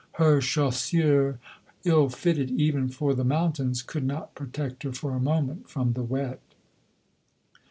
[0.13, 1.37] Her chau8sure,
[1.83, 5.93] ill fitted even for the moun tains, could not protect her for a moment from
[5.93, 6.41] the wet.